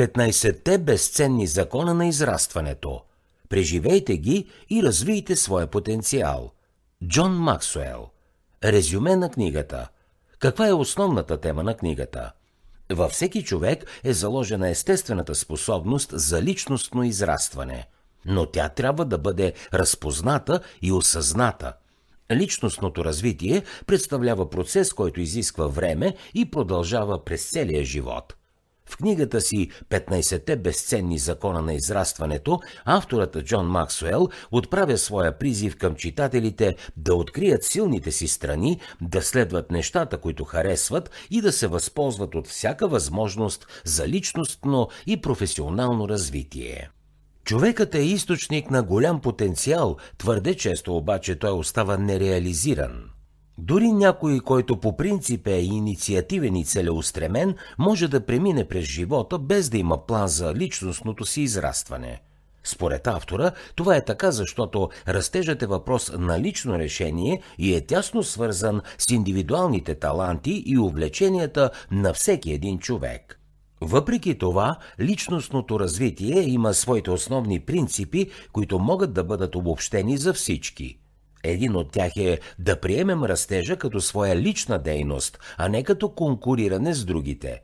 15-те 0.00 0.78
безценни 0.78 1.46
закона 1.46 1.94
на 1.94 2.06
израстването. 2.06 3.00
Преживейте 3.48 4.16
ги 4.16 4.46
и 4.70 4.82
развийте 4.82 5.36
своя 5.36 5.66
потенциал. 5.66 6.52
Джон 7.06 7.38
Максуел. 7.38 8.08
Резюме 8.64 9.16
на 9.16 9.30
книгата. 9.30 9.88
Каква 10.38 10.68
е 10.68 10.72
основната 10.72 11.40
тема 11.40 11.62
на 11.62 11.76
книгата? 11.76 12.32
Във 12.92 13.10
всеки 13.12 13.44
човек 13.44 14.00
е 14.04 14.12
заложена 14.12 14.68
естествената 14.68 15.34
способност 15.34 16.10
за 16.12 16.42
личностно 16.42 17.04
израстване, 17.04 17.88
но 18.24 18.46
тя 18.46 18.68
трябва 18.68 19.04
да 19.04 19.18
бъде 19.18 19.52
разпозната 19.74 20.60
и 20.82 20.92
осъзната. 20.92 21.72
Личностното 22.32 23.04
развитие 23.04 23.62
представлява 23.86 24.50
процес, 24.50 24.92
който 24.92 25.20
изисква 25.20 25.66
време 25.66 26.16
и 26.34 26.50
продължава 26.50 27.24
през 27.24 27.50
целия 27.50 27.84
живот– 27.84 28.34
в 28.90 28.96
книгата 28.96 29.40
си 29.40 29.70
15-те 29.90 30.56
безценни 30.56 31.18
закона 31.18 31.62
на 31.62 31.74
израстването, 31.74 32.60
авторът 32.84 33.44
Джон 33.44 33.66
Максуел 33.66 34.28
отправя 34.50 34.98
своя 34.98 35.38
призив 35.38 35.76
към 35.76 35.94
читателите 35.94 36.76
да 36.96 37.14
открият 37.14 37.64
силните 37.64 38.12
си 38.12 38.28
страни, 38.28 38.80
да 39.00 39.22
следват 39.22 39.70
нещата, 39.70 40.18
които 40.18 40.44
харесват 40.44 41.10
и 41.30 41.40
да 41.40 41.52
се 41.52 41.66
възползват 41.66 42.34
от 42.34 42.48
всяка 42.48 42.88
възможност 42.88 43.66
за 43.84 44.08
личностно 44.08 44.88
и 45.06 45.20
професионално 45.20 46.08
развитие. 46.08 46.90
Човекът 47.44 47.94
е 47.94 47.98
източник 47.98 48.70
на 48.70 48.82
голям 48.82 49.20
потенциал, 49.20 49.96
твърде 50.18 50.54
често 50.54 50.96
обаче 50.96 51.38
той 51.38 51.50
остава 51.50 51.96
нереализиран– 51.96 53.10
дори 53.60 53.92
някой, 53.92 54.40
който 54.40 54.76
по 54.76 54.96
принцип 54.96 55.46
е 55.46 55.60
инициативен 55.60 56.56
и 56.56 56.64
целеустремен, 56.64 57.54
може 57.78 58.08
да 58.08 58.26
премине 58.26 58.64
през 58.64 58.84
живота 58.84 59.38
без 59.38 59.70
да 59.70 59.78
има 59.78 60.06
план 60.06 60.28
за 60.28 60.54
личностното 60.54 61.24
си 61.24 61.42
израстване. 61.42 62.20
Според 62.64 63.06
автора, 63.06 63.50
това 63.74 63.96
е 63.96 64.04
така, 64.04 64.30
защото 64.30 64.88
растежът 65.08 65.62
е 65.62 65.66
въпрос 65.66 66.12
на 66.18 66.40
лично 66.40 66.78
решение 66.78 67.42
и 67.58 67.74
е 67.74 67.86
тясно 67.86 68.22
свързан 68.22 68.80
с 68.98 69.10
индивидуалните 69.10 69.94
таланти 69.94 70.62
и 70.66 70.78
увлеченията 70.78 71.70
на 71.90 72.12
всеки 72.12 72.52
един 72.52 72.78
човек. 72.78 73.40
Въпреки 73.80 74.38
това, 74.38 74.76
личностното 75.00 75.80
развитие 75.80 76.42
има 76.42 76.74
своите 76.74 77.10
основни 77.10 77.60
принципи, 77.60 78.30
които 78.52 78.78
могат 78.78 79.12
да 79.12 79.24
бъдат 79.24 79.54
обобщени 79.54 80.16
за 80.16 80.32
всички– 80.32 80.96
един 81.42 81.76
от 81.76 81.92
тях 81.92 82.16
е 82.16 82.38
да 82.58 82.80
приемем 82.80 83.24
растежа 83.24 83.76
като 83.76 84.00
своя 84.00 84.36
лична 84.36 84.78
дейност, 84.78 85.38
а 85.58 85.68
не 85.68 85.84
като 85.84 86.08
конкуриране 86.08 86.94
с 86.94 87.04
другите. 87.04 87.60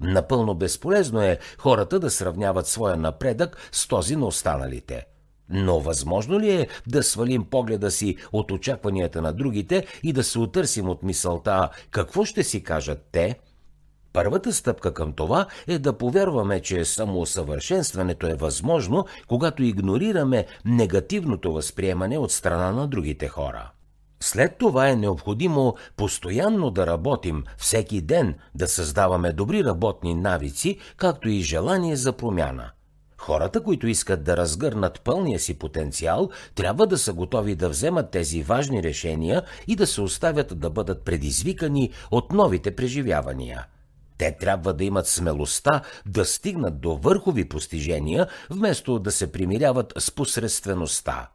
Напълно 0.00 0.54
безполезно 0.54 1.22
е 1.22 1.38
хората 1.58 2.00
да 2.00 2.10
сравняват 2.10 2.66
своя 2.66 2.96
напредък 2.96 3.68
с 3.72 3.88
този 3.88 4.16
на 4.16 4.26
останалите. 4.26 5.06
Но 5.48 5.80
възможно 5.80 6.40
ли 6.40 6.50
е 6.50 6.68
да 6.86 7.02
свалим 7.02 7.44
погледа 7.44 7.90
си 7.90 8.16
от 8.32 8.50
очакванията 8.50 9.22
на 9.22 9.32
другите 9.32 9.86
и 10.02 10.12
да 10.12 10.24
се 10.24 10.38
отърсим 10.38 10.88
от 10.88 11.02
мисълта 11.02 11.68
какво 11.90 12.24
ще 12.24 12.42
си 12.42 12.62
кажат 12.62 13.08
те– 13.12 13.38
Първата 14.12 14.52
стъпка 14.52 14.94
към 14.94 15.12
това 15.12 15.46
е 15.66 15.78
да 15.78 15.92
повярваме, 15.92 16.60
че 16.60 16.84
самоусъвършенстването 16.84 18.26
е 18.26 18.34
възможно, 18.34 19.06
когато 19.28 19.62
игнорираме 19.62 20.46
негативното 20.64 21.52
възприемане 21.52 22.18
от 22.18 22.32
страна 22.32 22.72
на 22.72 22.86
другите 22.86 23.28
хора. 23.28 23.70
След 24.22 24.58
това 24.58 24.88
е 24.88 24.96
необходимо 24.96 25.74
постоянно 25.96 26.70
да 26.70 26.86
работим 26.86 27.44
всеки 27.58 28.00
ден, 28.00 28.34
да 28.54 28.68
създаваме 28.68 29.32
добри 29.32 29.64
работни 29.64 30.14
навици, 30.14 30.78
както 30.96 31.28
и 31.28 31.40
желание 31.40 31.96
за 31.96 32.12
промяна. 32.12 32.70
Хората, 33.18 33.62
които 33.62 33.86
искат 33.86 34.24
да 34.24 34.36
разгърнат 34.36 35.00
пълния 35.00 35.38
си 35.38 35.58
потенциал, 35.58 36.30
трябва 36.54 36.86
да 36.86 36.98
са 36.98 37.12
готови 37.12 37.54
да 37.54 37.68
вземат 37.68 38.10
тези 38.10 38.42
важни 38.42 38.82
решения 38.82 39.42
и 39.66 39.76
да 39.76 39.86
се 39.86 40.00
оставят 40.00 40.58
да 40.60 40.70
бъдат 40.70 41.04
предизвикани 41.04 41.90
от 42.10 42.32
новите 42.32 42.76
преживявания– 42.76 43.66
те 44.20 44.32
трябва 44.32 44.74
да 44.74 44.84
имат 44.84 45.06
смелостта 45.06 45.82
да 46.06 46.24
стигнат 46.24 46.80
до 46.80 46.96
върхови 46.96 47.48
постижения, 47.48 48.26
вместо 48.50 48.98
да 48.98 49.12
се 49.12 49.32
примиряват 49.32 49.92
с 49.98 50.10
посредствеността. 50.10 51.28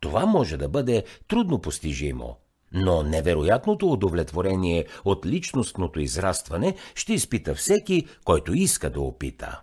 Това 0.00 0.26
може 0.26 0.56
да 0.56 0.68
бъде 0.68 1.04
трудно 1.28 1.58
постижимо. 1.58 2.36
Но 2.72 3.02
невероятното 3.02 3.92
удовлетворение 3.92 4.86
от 5.04 5.26
личностното 5.26 6.00
израстване 6.00 6.74
ще 6.94 7.14
изпита 7.14 7.54
всеки, 7.54 8.06
който 8.24 8.54
иска 8.54 8.90
да 8.90 9.00
опита. 9.00 9.60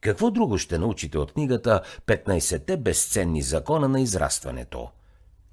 Какво 0.00 0.30
друго 0.30 0.58
ще 0.58 0.78
научите 0.78 1.18
от 1.18 1.32
книгата 1.32 1.80
15-те 2.06 2.76
безценни 2.76 3.42
закона 3.42 3.88
на 3.88 4.00
израстването? 4.00 4.88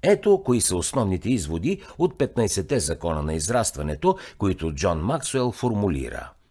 Ето 0.02 0.42
кои 0.44 0.60
са 0.60 0.76
основните 0.76 1.30
изводи 1.30 1.82
от 1.98 2.14
15-те 2.14 2.80
закона 2.80 3.22
на 3.22 3.34
израстването, 3.34 4.16
които 4.38 4.74
Джон 4.74 5.00
Максуел 5.00 5.52
формулира– 5.52 6.30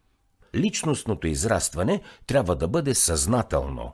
личностното 0.55 1.27
израстване 1.27 2.01
трябва 2.27 2.55
да 2.55 2.67
бъде 2.67 2.95
съзнателно. 2.95 3.93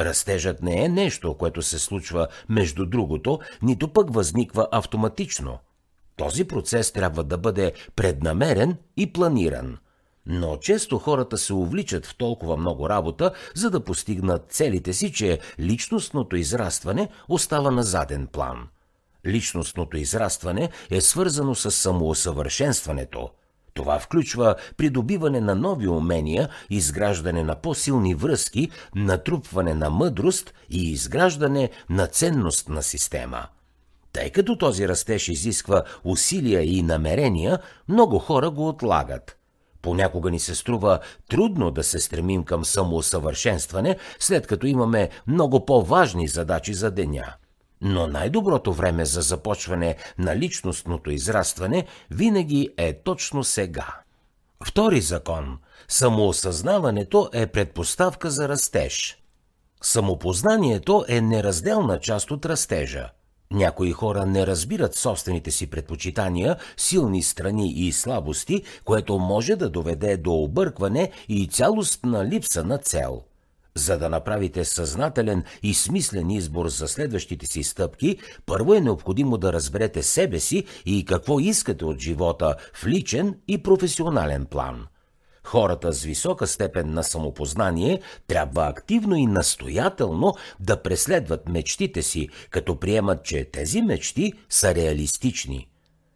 Растежът 0.00 0.62
не 0.62 0.84
е 0.84 0.88
нещо, 0.88 1.34
което 1.34 1.62
се 1.62 1.78
случва 1.78 2.28
между 2.48 2.86
другото, 2.86 3.38
нито 3.62 3.92
пък 3.92 4.14
възниква 4.14 4.68
автоматично. 4.72 5.58
Този 6.16 6.44
процес 6.44 6.92
трябва 6.92 7.24
да 7.24 7.38
бъде 7.38 7.72
преднамерен 7.96 8.76
и 8.96 9.12
планиран. 9.12 9.78
Но 10.26 10.56
често 10.56 10.98
хората 10.98 11.38
се 11.38 11.54
увличат 11.54 12.06
в 12.06 12.16
толкова 12.16 12.56
много 12.56 12.88
работа, 12.88 13.32
за 13.54 13.70
да 13.70 13.84
постигнат 13.84 14.52
целите 14.52 14.92
си, 14.92 15.12
че 15.12 15.38
личностното 15.60 16.36
израстване 16.36 17.08
остава 17.28 17.70
на 17.70 17.82
заден 17.82 18.26
план. 18.26 18.68
Личностното 19.26 19.96
израстване 19.96 20.70
е 20.90 21.00
свързано 21.00 21.54
с 21.54 21.70
самоусъвършенстването– 21.70 23.30
това 23.74 23.98
включва 23.98 24.54
придобиване 24.76 25.40
на 25.40 25.54
нови 25.54 25.88
умения, 25.88 26.48
изграждане 26.70 27.44
на 27.44 27.56
по-силни 27.56 28.14
връзки, 28.14 28.70
натрупване 28.94 29.74
на 29.74 29.90
мъдрост 29.90 30.54
и 30.70 30.90
изграждане 30.92 31.70
на 31.90 32.06
ценностна 32.06 32.82
система. 32.82 33.46
Тъй 34.12 34.30
като 34.30 34.58
този 34.58 34.88
растеж 34.88 35.28
изисква 35.28 35.82
усилия 36.04 36.62
и 36.62 36.82
намерения, 36.82 37.58
много 37.88 38.18
хора 38.18 38.50
го 38.50 38.68
отлагат. 38.68 39.36
Понякога 39.82 40.30
ни 40.30 40.40
се 40.40 40.54
струва 40.54 40.98
трудно 41.28 41.70
да 41.70 41.82
се 41.82 42.00
стремим 42.00 42.44
към 42.44 42.64
самоусъвършенстване, 42.64 43.96
след 44.18 44.46
като 44.46 44.66
имаме 44.66 45.10
много 45.26 45.66
по-важни 45.66 46.28
задачи 46.28 46.74
за 46.74 46.90
деня– 46.90 47.34
но 47.80 48.06
най-доброто 48.06 48.72
време 48.72 49.04
за 49.04 49.20
започване 49.20 49.96
на 50.18 50.36
личностното 50.36 51.10
израстване 51.10 51.86
винаги 52.10 52.68
е 52.76 53.02
точно 53.02 53.44
сега. 53.44 53.86
Втори 54.64 55.00
закон– 55.00 55.58
самоосъзнаването 55.88 57.30
е 57.32 57.46
предпоставка 57.46 58.30
за 58.30 58.48
растеж. 58.48 59.18
Самопознанието 59.82 61.04
е 61.08 61.20
неразделна 61.20 62.00
част 62.00 62.30
от 62.30 62.46
растежа. 62.46 63.10
Някои 63.52 63.92
хора 63.92 64.26
не 64.26 64.46
разбират 64.46 64.94
собствените 64.94 65.50
си 65.50 65.70
предпочитания, 65.70 66.56
силни 66.76 67.22
страни 67.22 67.72
и 67.72 67.92
слабости, 67.92 68.62
което 68.84 69.18
може 69.18 69.56
да 69.56 69.70
доведе 69.70 70.16
до 70.16 70.32
объркване 70.32 71.10
и 71.28 71.48
цялостна 71.48 72.24
липса 72.24 72.64
на 72.64 72.78
цел– 72.78 73.22
за 73.74 73.98
да 73.98 74.08
направите 74.08 74.64
съзнателен 74.64 75.44
и 75.62 75.74
смислен 75.74 76.30
избор 76.30 76.68
за 76.68 76.88
следващите 76.88 77.46
си 77.46 77.62
стъпки, 77.62 78.16
първо 78.46 78.74
е 78.74 78.80
необходимо 78.80 79.38
да 79.38 79.52
разберете 79.52 80.02
себе 80.02 80.40
си 80.40 80.64
и 80.86 81.04
какво 81.04 81.40
искате 81.40 81.84
от 81.84 82.00
живота 82.00 82.54
в 82.74 82.86
личен 82.86 83.34
и 83.48 83.62
професионален 83.62 84.46
план. 84.46 84.86
Хората 85.44 85.92
с 85.92 86.02
висока 86.02 86.46
степен 86.46 86.94
на 86.94 87.02
самопознание 87.04 88.00
трябва 88.26 88.66
активно 88.66 89.16
и 89.16 89.26
настоятелно 89.26 90.34
да 90.60 90.82
преследват 90.82 91.48
мечтите 91.48 92.02
си, 92.02 92.28
като 92.50 92.80
приемат, 92.80 93.24
че 93.24 93.50
тези 93.52 93.82
мечти 93.82 94.32
са 94.48 94.74
реалистични– 94.74 95.66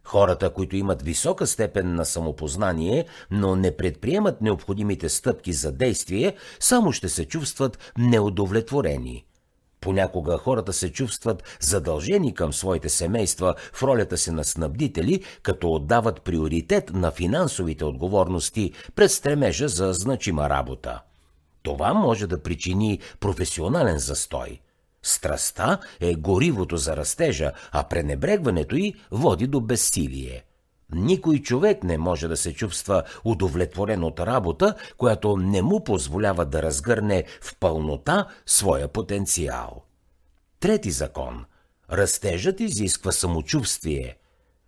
Хората, 0.05 0.49
които 0.49 0.75
имат 0.75 1.01
висока 1.01 1.47
степен 1.47 1.95
на 1.95 2.05
самопознание, 2.05 3.05
но 3.31 3.55
не 3.55 3.77
предприемат 3.77 4.41
необходимите 4.41 5.09
стъпки 5.09 5.53
за 5.53 5.71
действие, 5.71 6.35
само 6.59 6.91
ще 6.91 7.09
се 7.09 7.25
чувстват 7.25 7.93
неудовлетворени. 7.97 9.25
Понякога 9.81 10.37
хората 10.37 10.73
се 10.73 10.91
чувстват 10.91 11.43
задължени 11.59 12.33
към 12.33 12.53
своите 12.53 12.89
семейства 12.89 13.55
в 13.73 13.83
ролята 13.83 14.17
си 14.17 14.31
на 14.31 14.43
снабдители, 14.43 15.23
като 15.43 15.73
отдават 15.73 16.21
приоритет 16.21 16.93
на 16.93 17.11
финансовите 17.11 17.85
отговорности 17.85 18.71
пред 18.95 19.11
стремежа 19.11 19.67
за 19.67 19.93
значима 19.93 20.49
работа. 20.49 21.01
Това 21.63 21.93
може 21.93 22.27
да 22.27 22.43
причини 22.43 22.99
професионален 23.19 23.97
застой– 23.97 24.59
Страстта 25.05 25.79
е 25.99 26.15
горивото 26.15 26.77
за 26.77 26.97
растежа, 26.97 27.51
а 27.71 27.83
пренебрегването 27.83 28.75
й 28.75 28.93
води 29.11 29.47
до 29.47 29.61
безсилие. 29.61 30.43
Никой 30.91 31.39
човек 31.39 31.83
не 31.83 31.97
може 31.97 32.27
да 32.27 32.37
се 32.37 32.53
чувства 32.53 33.03
удовлетворен 33.23 34.03
от 34.03 34.19
работа, 34.19 34.75
която 34.97 35.37
не 35.37 35.61
му 35.61 35.83
позволява 35.83 36.45
да 36.45 36.63
разгърне 36.63 37.23
в 37.41 37.55
пълнота 37.59 38.27
своя 38.45 38.87
потенциал. 38.87 39.83
Трети 40.59 40.91
закон. 40.91 41.45
Растежът 41.91 42.59
изисква 42.59 43.11
самочувствие. 43.11 44.17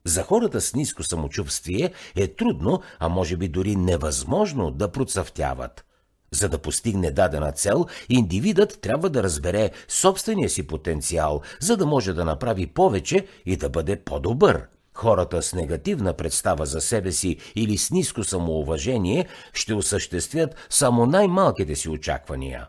За 0.06 0.24
хората 0.24 0.62
с 0.62 0.74
ниско 0.74 1.04
самочувствие 1.04 1.94
е 2.16 2.28
трудно, 2.28 2.82
а 3.00 3.10
може 3.10 3.38
би 3.38 3.48
дори 3.48 3.76
невъзможно 3.76 4.72
да 4.72 4.92
процъфтяват. 4.92 5.87
За 6.32 6.50
да 6.50 6.58
постигне 6.58 7.12
дадена 7.12 7.52
цел, 7.52 7.86
индивидът 8.10 8.82
трябва 8.82 9.10
да 9.10 9.24
разбере 9.24 9.72
собствения 9.88 10.50
си 10.50 10.68
потенциал, 10.68 11.42
за 11.60 11.78
да 11.78 11.86
може 11.86 12.14
да 12.14 12.26
направи 12.26 12.68
повече 12.68 13.28
и 13.46 13.58
да 13.58 13.70
бъде 13.70 13.96
по-добър. 13.96 14.68
Хората 14.94 15.42
с 15.42 15.54
негативна 15.54 16.14
представа 16.14 16.66
за 16.66 16.82
себе 16.82 17.12
си 17.12 17.38
или 17.56 17.78
с 17.78 17.92
ниско 17.92 18.24
самоуважение 18.24 19.28
ще 19.54 19.74
осъществят 19.74 20.56
само 20.70 21.06
най-малките 21.06 21.76
си 21.76 21.90
очаквания. 21.90 22.68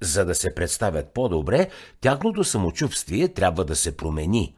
За 0.00 0.24
да 0.24 0.34
се 0.34 0.54
представят 0.54 1.14
по-добре, 1.14 1.68
тяхното 2.00 2.44
самочувствие 2.44 3.28
трябва 3.28 3.64
да 3.64 3.76
се 3.76 3.96
промени. 3.96 4.54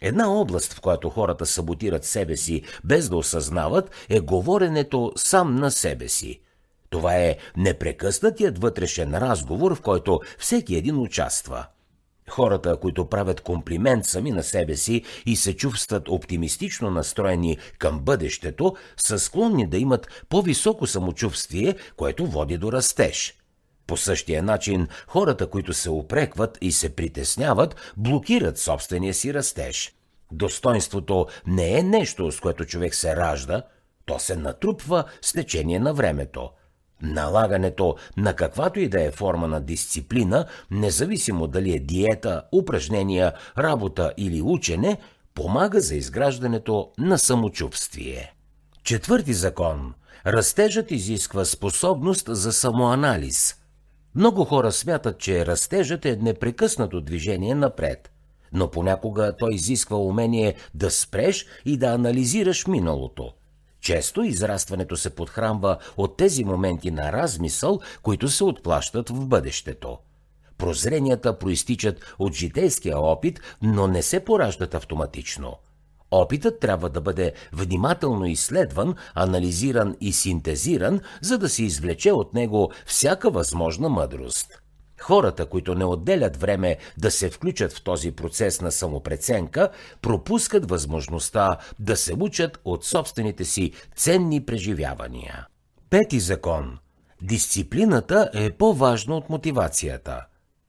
Една 0.00 0.32
област, 0.32 0.72
в 0.72 0.80
която 0.80 1.10
хората 1.10 1.46
саботират 1.46 2.04
себе 2.04 2.36
си 2.36 2.62
без 2.84 3.08
да 3.08 3.16
осъзнават, 3.16 3.90
е 4.08 4.20
говоренето 4.20 5.12
сам 5.16 5.56
на 5.56 5.70
себе 5.70 6.08
си. 6.08 6.40
Това 6.92 7.16
е 7.16 7.36
непрекъснатият 7.56 8.58
вътрешен 8.58 9.14
разговор, 9.14 9.74
в 9.74 9.80
който 9.80 10.20
всеки 10.38 10.76
един 10.76 10.98
участва– 10.98 11.66
Хората, 12.30 12.76
които 12.76 13.08
правят 13.08 13.40
комплимент 13.40 14.04
сами 14.04 14.30
на 14.30 14.42
себе 14.42 14.76
си 14.76 15.02
и 15.26 15.36
се 15.36 15.56
чувстват 15.56 16.08
оптимистично 16.08 16.90
настроени 16.90 17.58
към 17.78 18.00
бъдещето, 18.00 18.76
са 18.96 19.18
склонни 19.18 19.66
да 19.66 19.78
имат 19.78 20.24
по-високо 20.28 20.86
самочувствие, 20.86 21.74
което 21.96 22.26
води 22.26 22.58
до 22.58 22.72
растеж. 22.72 23.34
По 23.86 23.96
същия 23.96 24.42
начин, 24.42 24.88
хората, 25.06 25.46
които 25.46 25.72
се 25.72 25.90
опрекват 25.90 26.58
и 26.60 26.72
се 26.72 26.96
притесняват, 26.96 27.76
блокират 27.96 28.58
собствения 28.58 29.14
си 29.14 29.34
растеж. 29.34 29.94
Достоинството 30.32 31.26
не 31.46 31.78
е 31.78 31.82
нещо, 31.82 32.32
с 32.32 32.40
което 32.40 32.64
човек 32.64 32.94
се 32.94 33.16
ражда, 33.16 33.62
то 34.04 34.18
се 34.18 34.36
натрупва 34.36 35.04
с 35.22 35.32
течение 35.32 35.78
на 35.78 35.94
времето– 35.94 36.50
Налагането 37.02 37.96
на 38.16 38.36
каквато 38.36 38.80
и 38.80 38.88
да 38.88 39.02
е 39.02 39.10
форма 39.10 39.48
на 39.48 39.60
дисциплина, 39.60 40.46
независимо 40.70 41.46
дали 41.46 41.72
е 41.72 41.78
диета, 41.78 42.42
упражнения, 42.52 43.32
работа 43.58 44.12
или 44.16 44.42
учене, 44.42 44.98
помага 45.34 45.80
за 45.80 45.94
изграждането 45.94 46.90
на 46.98 47.18
самочувствие. 47.18 48.34
Четвърти 48.84 49.34
закон. 49.34 49.94
Растежът 50.26 50.90
изисква 50.90 51.44
способност 51.44 52.24
за 52.28 52.52
самоанализ. 52.52 53.56
Много 54.14 54.44
хора 54.44 54.72
смятат, 54.72 55.18
че 55.18 55.46
растежът 55.46 56.04
е 56.04 56.16
непрекъснато 56.16 57.00
движение 57.00 57.54
напред, 57.54 58.10
но 58.52 58.70
понякога 58.70 59.36
той 59.38 59.54
изисква 59.54 59.96
умение 59.96 60.54
да 60.74 60.90
спреш 60.90 61.46
и 61.64 61.76
да 61.76 61.86
анализираш 61.86 62.66
миналото– 62.66 63.32
често 63.82 64.22
израстването 64.22 64.96
се 64.96 65.10
подхранва 65.10 65.78
от 65.96 66.16
тези 66.16 66.44
моменти 66.44 66.90
на 66.90 67.12
размисъл, 67.12 67.80
които 68.02 68.28
се 68.28 68.44
отплащат 68.44 69.08
в 69.08 69.26
бъдещето. 69.26 69.98
Прозренията 70.58 71.38
проистичат 71.38 72.14
от 72.18 72.34
житейския 72.34 72.98
опит, 72.98 73.40
но 73.62 73.86
не 73.86 74.02
се 74.02 74.24
пораждат 74.24 74.74
автоматично. 74.74 75.56
Опитът 76.10 76.60
трябва 76.60 76.88
да 76.88 77.00
бъде 77.00 77.32
внимателно 77.52 78.26
изследван, 78.26 78.94
анализиран 79.14 79.96
и 80.00 80.12
синтезиран, 80.12 81.00
за 81.20 81.38
да 81.38 81.48
се 81.48 81.64
извлече 81.64 82.12
от 82.12 82.34
него 82.34 82.72
всяка 82.86 83.30
възможна 83.30 83.88
мъдрост. 83.88 84.61
Хората, 85.02 85.46
които 85.46 85.74
не 85.74 85.84
отделят 85.84 86.36
време 86.36 86.76
да 86.98 87.10
се 87.10 87.30
включат 87.30 87.72
в 87.72 87.82
този 87.82 88.12
процес 88.12 88.60
на 88.60 88.72
самопреценка, 88.72 89.70
пропускат 90.02 90.70
възможността 90.70 91.58
да 91.78 91.96
се 91.96 92.14
учат 92.14 92.58
от 92.64 92.84
собствените 92.84 93.44
си 93.44 93.72
ценни 93.96 94.44
преживявания. 94.44 95.46
Пети 95.90 96.20
закон. 96.20 96.78
Дисциплината 97.22 98.30
е 98.34 98.50
по-важна 98.50 99.16
от 99.16 99.30
мотивацията. 99.30 100.26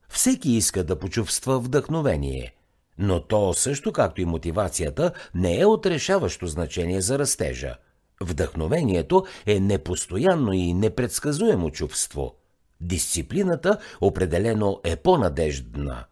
Всеки 0.10 0.52
иска 0.52 0.84
да 0.84 1.00
почувства 1.00 1.60
вдъхновение, 1.60 2.54
но 2.98 3.20
то 3.20 3.54
също 3.54 3.92
както 3.92 4.22
и 4.22 4.26
мотивацията 4.26 5.12
не 5.36 5.60
е 5.60 5.66
от 5.66 5.86
решаващо 5.86 6.48
значение 6.48 7.02
за 7.02 7.20
растежа. 7.20 7.76
Вдъхновението 8.22 9.26
е 9.46 9.60
непостоянно 9.60 10.54
и 10.54 10.74
непредсказуемо 10.74 11.70
чувство– 11.70 12.36
Дисциплината 12.84 13.78
определено 14.02 14.80
е 14.84 14.96
по-надеждна. 14.96 16.04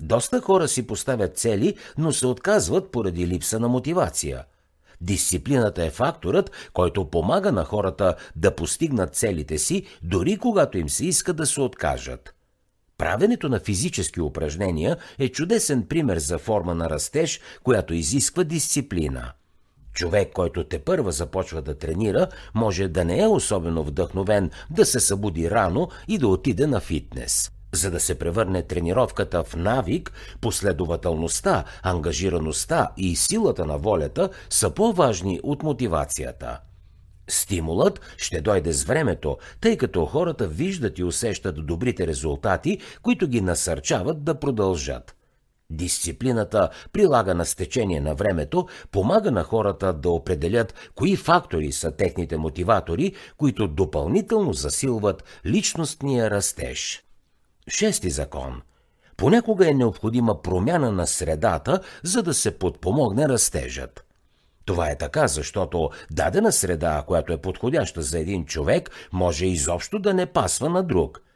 Доста 0.00 0.40
хора 0.40 0.68
си 0.68 0.86
поставят 0.86 1.38
цели, 1.38 1.76
но 1.98 2.12
се 2.12 2.26
отказват 2.26 2.92
поради 2.92 3.26
липса 3.26 3.60
на 3.60 3.68
мотивация. 3.68 4.44
Дисциплината 5.00 5.84
е 5.84 5.90
факторът, 5.90 6.50
който 6.72 7.10
помага 7.10 7.52
на 7.52 7.64
хората 7.64 8.14
да 8.36 8.54
постигнат 8.54 9.14
целите 9.14 9.58
си, 9.58 9.86
дори 10.02 10.36
когато 10.36 10.78
им 10.78 10.88
се 10.88 11.06
иска 11.06 11.32
да 11.32 11.46
се 11.46 11.60
откажат. 11.60 12.34
Правенето 12.98 13.48
на 13.48 13.60
физически 13.60 14.20
упражнения 14.20 14.96
е 15.18 15.28
чудесен 15.28 15.86
пример 15.86 16.18
за 16.18 16.38
форма 16.38 16.74
на 16.74 16.90
растеж, 16.90 17.40
която 17.62 17.94
изисква 17.94 18.44
дисциплина– 18.44 19.32
Човек, 19.94 20.32
който 20.32 20.64
те 20.64 20.78
първа 20.78 21.12
започва 21.12 21.62
да 21.62 21.78
тренира, 21.78 22.26
може 22.54 22.88
да 22.88 23.04
не 23.04 23.20
е 23.20 23.26
особено 23.26 23.84
вдъхновен 23.84 24.50
да 24.70 24.86
се 24.86 25.00
събуди 25.00 25.50
рано 25.50 25.88
и 26.08 26.18
да 26.18 26.28
отиде 26.28 26.66
на 26.66 26.80
фитнес. 26.80 27.50
За 27.72 27.90
да 27.90 28.00
се 28.00 28.18
превърне 28.18 28.62
тренировката 28.62 29.44
в 29.44 29.56
навик, 29.56 30.12
последователността, 30.40 31.64
ангажираността 31.82 32.88
и 32.96 33.16
силата 33.16 33.66
на 33.66 33.78
волята 33.78 34.30
са 34.50 34.70
по-важни 34.70 35.40
от 35.42 35.62
мотивацията. 35.62 36.60
Стимулът 37.28 38.00
ще 38.16 38.40
дойде 38.40 38.72
с 38.72 38.84
времето, 38.84 39.38
тъй 39.60 39.76
като 39.76 40.06
хората 40.06 40.48
виждат 40.48 40.98
и 40.98 41.04
усещат 41.04 41.66
добрите 41.66 42.06
резултати, 42.06 42.78
които 43.02 43.28
ги 43.28 43.40
насърчават 43.40 44.24
да 44.24 44.34
продължат. 44.34 45.14
Дисциплината, 45.70 46.68
прилагана 46.92 47.46
с 47.46 47.54
течение 47.54 48.00
на 48.00 48.14
времето, 48.14 48.68
помага 48.90 49.30
на 49.30 49.42
хората 49.42 49.92
да 49.92 50.10
определят 50.10 50.74
кои 50.94 51.16
фактори 51.16 51.72
са 51.72 51.90
техните 51.90 52.36
мотиватори, 52.36 53.14
които 53.36 53.68
допълнително 53.68 54.52
засилват 54.52 55.24
личностния 55.46 56.30
растеж. 56.30 57.02
Шести 57.68 58.10
закон. 58.10 58.62
Понякога 59.16 59.70
е 59.70 59.74
необходима 59.74 60.42
промяна 60.42 60.92
на 60.92 61.06
средата, 61.06 61.80
за 62.02 62.22
да 62.22 62.34
се 62.34 62.58
подпомогне 62.58 63.28
растежът. 63.28 64.04
Това 64.64 64.90
е 64.90 64.98
така, 64.98 65.28
защото 65.28 65.90
дадена 66.10 66.52
среда, 66.52 67.04
която 67.06 67.32
е 67.32 67.40
подходяща 67.40 68.02
за 68.02 68.18
един 68.18 68.44
човек, 68.44 68.90
може 69.12 69.46
изобщо 69.46 69.98
да 69.98 70.14
не 70.14 70.26
пасва 70.26 70.68
на 70.68 70.82
друг– 70.82 71.20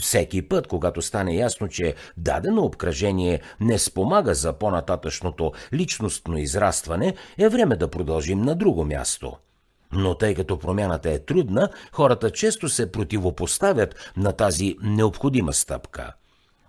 всеки 0.00 0.48
път, 0.48 0.66
когато 0.66 1.02
стане 1.02 1.34
ясно, 1.34 1.68
че 1.68 1.94
дадено 2.16 2.64
обкръжение 2.64 3.40
не 3.60 3.78
спомага 3.78 4.34
за 4.34 4.52
по-нататъчното 4.52 5.52
личностно 5.72 6.38
израстване, 6.38 7.14
е 7.38 7.48
време 7.48 7.76
да 7.76 7.88
продължим 7.88 8.42
на 8.42 8.54
друго 8.54 8.84
място. 8.84 9.36
Но 9.92 10.14
тъй 10.14 10.34
като 10.34 10.58
промяната 10.58 11.10
е 11.10 11.18
трудна, 11.18 11.68
хората 11.92 12.30
често 12.30 12.68
се 12.68 12.92
противопоставят 12.92 14.12
на 14.16 14.32
тази 14.32 14.76
необходима 14.82 15.52
стъпка. 15.52 16.12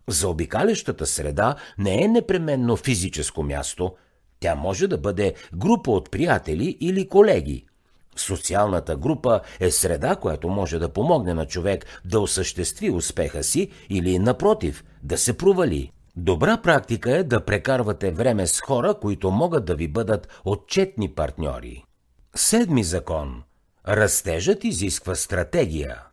За 0.07 0.29
обикалящата 0.29 1.05
среда 1.05 1.55
не 1.77 2.03
е 2.03 2.07
непременно 2.07 2.77
физическо 2.77 3.43
място, 3.43 3.95
тя 4.39 4.55
може 4.55 4.87
да 4.87 4.97
бъде 4.97 5.33
група 5.55 5.91
от 5.91 6.11
приятели 6.11 6.77
или 6.79 7.07
колеги– 7.07 7.65
Социалната 8.15 8.95
група 8.95 9.41
е 9.59 9.71
среда, 9.71 10.15
която 10.15 10.49
може 10.49 10.79
да 10.79 10.89
помогне 10.89 11.33
на 11.33 11.45
човек 11.45 11.85
да 12.05 12.19
осъществи 12.19 12.89
успеха 12.89 13.43
си 13.43 13.69
или, 13.89 14.19
напротив, 14.19 14.83
да 15.03 15.17
се 15.17 15.37
провали. 15.37 15.91
Добра 16.15 16.57
практика 16.57 17.17
е 17.17 17.23
да 17.23 17.45
прекарвате 17.45 18.11
време 18.11 18.47
с 18.47 18.61
хора, 18.61 18.93
които 19.01 19.31
могат 19.31 19.65
да 19.65 19.75
ви 19.75 19.87
бъдат 19.87 20.27
отчетни 20.45 21.09
партньори. 21.09 21.83
Седми 22.35 22.83
закон. 22.83 23.43
Растежът 23.87 24.63
изисква 24.63 25.15
стратегия. 25.15 26.03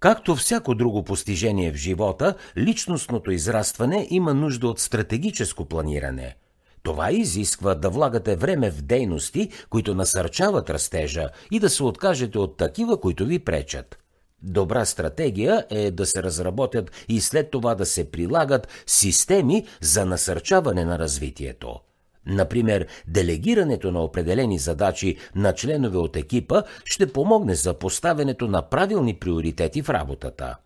Както 0.00 0.36
всяко 0.36 0.74
друго 0.74 1.04
постижение 1.04 1.72
в 1.72 1.76
живота, 1.76 2.34
личностното 2.56 3.30
израстване 3.30 4.06
има 4.10 4.34
нужда 4.34 4.68
от 4.68 4.80
стратегическо 4.80 5.64
планиране– 5.64 6.36
това 6.82 7.12
изисква 7.12 7.74
да 7.74 7.90
влагате 7.90 8.36
време 8.36 8.70
в 8.70 8.82
дейности, 8.82 9.50
които 9.70 9.94
насърчават 9.94 10.70
растежа 10.70 11.28
и 11.50 11.60
да 11.60 11.70
се 11.70 11.84
откажете 11.84 12.38
от 12.38 12.56
такива, 12.56 13.00
които 13.00 13.26
ви 13.26 13.38
пречат. 13.38 13.98
Добра 14.42 14.84
стратегия 14.84 15.66
е 15.70 15.90
да 15.90 16.06
се 16.06 16.22
разработят 16.22 16.90
и 17.08 17.20
след 17.20 17.50
това 17.50 17.74
да 17.74 17.86
се 17.86 18.10
прилагат 18.10 18.68
системи 18.86 19.66
за 19.80 20.06
насърчаване 20.06 20.84
на 20.84 20.98
развитието. 20.98 21.80
Например, 22.26 22.86
делегирането 23.06 23.92
на 23.92 24.00
определени 24.00 24.58
задачи 24.58 25.16
на 25.34 25.54
членове 25.54 25.98
от 25.98 26.16
екипа 26.16 26.62
ще 26.84 27.12
помогне 27.12 27.54
за 27.54 27.74
поставянето 27.74 28.48
на 28.48 28.62
правилни 28.62 29.14
приоритети 29.14 29.82
в 29.82 29.90
работата. 29.90 30.56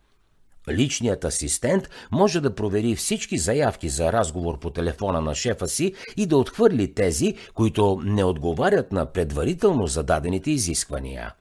Личният 0.68 1.24
асистент 1.24 1.90
може 2.12 2.40
да 2.40 2.54
провери 2.54 2.96
всички 2.96 3.38
заявки 3.38 3.88
за 3.88 4.12
разговор 4.12 4.58
по 4.58 4.70
телефона 4.70 5.20
на 5.20 5.34
шефа 5.34 5.68
си 5.68 5.94
и 6.16 6.26
да 6.26 6.36
отхвърли 6.36 6.94
тези, 6.94 7.34
които 7.54 8.00
не 8.04 8.24
отговарят 8.24 8.92
на 8.92 9.06
предварително 9.06 9.86
зададените 9.86 10.50
изисквания. 10.50 11.34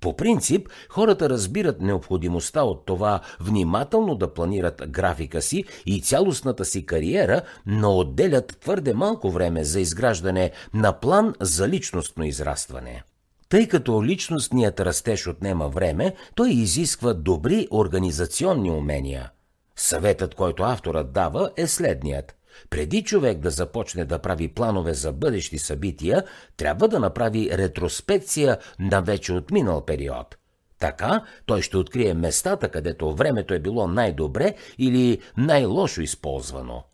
По 0.00 0.16
принцип, 0.16 0.68
хората 0.88 1.30
разбират 1.30 1.80
необходимостта 1.80 2.62
от 2.62 2.86
това 2.86 3.20
внимателно 3.40 4.14
да 4.14 4.34
планират 4.34 4.82
графика 4.88 5.42
си 5.42 5.64
и 5.86 6.02
цялостната 6.02 6.64
си 6.64 6.86
кариера, 6.86 7.42
но 7.66 7.98
отделят 7.98 8.58
твърде 8.60 8.94
малко 8.94 9.30
време 9.30 9.64
за 9.64 9.80
изграждане 9.80 10.50
на 10.74 11.00
план 11.00 11.34
за 11.40 11.68
личностно 11.68 12.24
израстване. 12.24 13.02
Тъй 13.50 13.68
като 13.68 14.04
личностният 14.04 14.80
растеж 14.80 15.26
отнема 15.26 15.68
време, 15.68 16.14
той 16.34 16.50
изисква 16.50 17.14
добри 17.14 17.68
организационни 17.70 18.70
умения. 18.70 19.30
Съветът, 19.76 20.34
който 20.34 20.62
авторът 20.62 21.12
дава, 21.12 21.50
е 21.56 21.66
следният. 21.66 22.36
Преди 22.70 23.02
човек 23.02 23.38
да 23.38 23.50
започне 23.50 24.04
да 24.04 24.18
прави 24.18 24.48
планове 24.48 24.94
за 24.94 25.12
бъдещи 25.12 25.58
събития, 25.58 26.24
трябва 26.56 26.88
да 26.88 27.00
направи 27.00 27.50
ретроспекция 27.52 28.58
на 28.78 29.00
вече 29.00 29.32
отминал 29.32 29.84
период. 29.84 30.36
Така 30.78 31.24
той 31.46 31.62
ще 31.62 31.76
открие 31.76 32.14
местата, 32.14 32.68
където 32.68 33.14
времето 33.14 33.54
е 33.54 33.58
било 33.58 33.88
най-добре 33.88 34.54
или 34.78 35.20
най-лошо 35.36 36.02
използвано. 36.02 36.84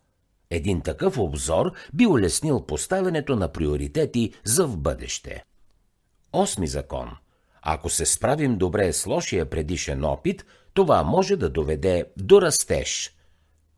Един 0.49 0.81
такъв 0.81 1.17
обзор 1.17 1.71
би 1.93 2.07
улеснил 2.07 2.65
поставянето 2.65 3.35
на 3.35 3.47
приоритети 3.47 4.33
за 4.43 4.67
в 4.67 4.77
бъдеще. 4.77 5.43
Осми 6.37 6.67
закон. 6.67 7.11
Ако 7.61 7.89
се 7.89 8.05
справим 8.05 8.57
добре 8.57 8.93
с 8.93 9.05
лошия 9.05 9.49
предишен 9.49 10.05
опит, 10.05 10.45
това 10.73 11.03
може 11.03 11.35
да 11.35 11.49
доведе 11.49 12.05
до 12.17 12.41
растеж. 12.41 13.13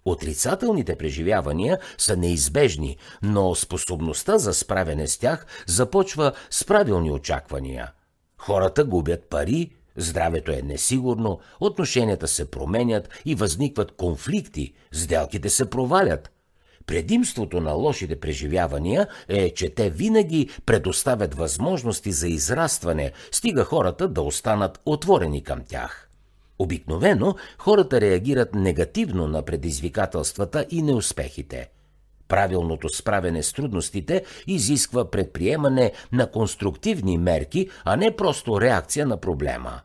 Отрицателните 0.06 0.96
преживявания 0.96 1.80
са 1.98 2.18
неизбежни, 2.18 2.98
но 3.22 3.56
способността 3.56 4.38
за 4.38 4.54
справяне 4.54 5.08
с 5.08 5.18
тях 5.18 5.46
започва 5.68 6.32
с 6.50 6.66
правилни 6.66 7.12
очаквания. 7.12 7.92
Хората 8.38 8.84
губят 8.84 9.30
пари, 9.30 9.72
здравето 9.96 10.52
е 10.52 10.62
несигурно, 10.62 11.40
отношенията 11.60 12.28
се 12.28 12.52
променят 12.52 13.10
и 13.26 13.36
възникват 13.36 13.92
конфликти, 13.92 14.74
сделките 14.92 15.50
се 15.50 15.70
провалят– 15.70 16.32
Предимството 16.90 17.62
на 17.62 17.72
лошите 17.72 18.20
преживявания 18.20 19.08
е, 19.28 19.54
че 19.54 19.70
те 19.70 19.90
винаги 19.90 20.50
предоставят 20.66 21.36
възможности 21.36 22.12
за 22.12 22.28
израстване, 22.28 23.12
стига 23.32 23.64
хората 23.64 24.08
да 24.08 24.22
останат 24.22 24.82
отворени 24.86 25.44
към 25.44 25.62
тях. 25.68 26.10
Обикновено 26.60 27.36
хората 27.58 28.02
реагират 28.02 28.56
негативно 28.56 29.28
на 29.28 29.42
предизвикателствата 29.42 30.66
и 30.70 30.82
неуспехите. 30.82 31.70
Правилното 32.28 32.90
справене 32.90 33.44
с 33.44 33.54
трудностите 33.54 34.26
изисква 34.48 35.12
предприемане 35.12 35.92
на 36.12 36.32
конструктивни 36.32 37.18
мерки, 37.18 37.70
а 37.84 37.96
не 37.96 38.16
просто 38.16 38.62
реакция 38.62 39.06
на 39.06 39.18
проблема. 39.18 39.82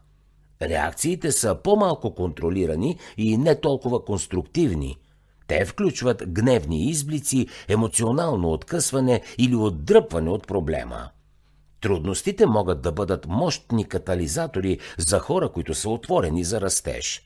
Реакциите 0.62 1.32
са 1.32 1.54
по-малко 1.54 2.14
контролирани 2.14 2.98
и 3.16 3.36
не 3.36 3.60
толкова 3.60 4.04
конструктивни– 4.04 4.96
те 5.46 5.64
включват 5.64 6.22
гневни 6.26 6.84
изблици, 6.84 7.46
емоционално 7.68 8.52
откъсване 8.52 9.22
или 9.38 9.54
отдръпване 9.54 10.30
от 10.30 10.46
проблема. 10.46 11.10
Трудностите 11.80 12.46
могат 12.46 12.82
да 12.82 12.92
бъдат 12.92 13.26
мощни 13.26 13.84
катализатори 13.84 14.78
за 14.98 15.18
хора, 15.18 15.48
които 15.48 15.74
са 15.74 15.90
отворени 15.90 16.44
за 16.44 16.60
растеж. 16.60 17.22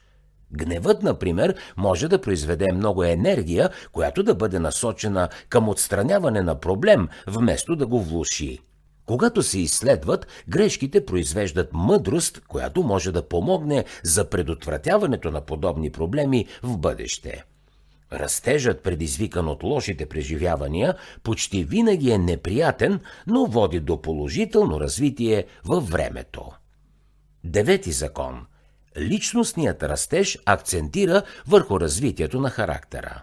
Гневът, 0.52 1.02
например, 1.02 1.54
може 1.76 2.08
да 2.08 2.20
произведе 2.20 2.72
много 2.72 3.04
енергия, 3.04 3.70
която 3.92 4.22
да 4.22 4.34
бъде 4.34 4.58
насочена 4.58 5.28
към 5.48 5.68
отстраняване 5.68 6.42
на 6.42 6.60
проблем, 6.60 7.08
вместо 7.26 7.76
да 7.76 7.86
го 7.86 8.02
влуши. 8.02 8.58
Когато 9.06 9.42
се 9.42 9.58
изследват, 9.58 10.26
грешките 10.48 11.04
произвеждат 11.04 11.68
мъдрост, 11.72 12.40
която 12.48 12.82
може 12.82 13.12
да 13.12 13.28
помогне 13.28 13.84
за 14.02 14.30
предотвратяването 14.30 15.30
на 15.30 15.40
подобни 15.40 15.92
проблеми 15.92 16.46
в 16.62 16.78
бъдеще. 16.78 17.44
Растежът, 18.12 18.82
предизвикан 18.82 19.48
от 19.48 19.62
лошите 19.62 20.06
преживявания, 20.06 20.94
почти 21.22 21.64
винаги 21.64 22.10
е 22.10 22.18
неприятен, 22.18 23.00
но 23.26 23.46
води 23.46 23.80
до 23.80 24.02
положително 24.02 24.80
развитие 24.80 25.44
във 25.64 25.90
времето. 25.90 26.52
Девети 27.44 27.92
закон. 27.92 28.46
Личностният 28.98 29.82
растеж 29.82 30.38
акцентира 30.46 31.22
върху 31.46 31.80
развитието 31.80 32.40
на 32.40 32.50
характера. 32.50 33.22